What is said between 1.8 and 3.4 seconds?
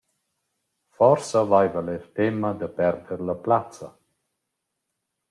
eir temma da perder la